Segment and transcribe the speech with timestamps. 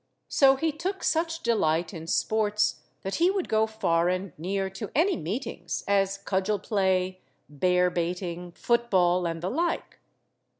[0.29, 4.89] So he took such delight in sports that he would go far and near to
[4.95, 9.99] any meetings, as cudgel–play, bear baiting, football, and the like.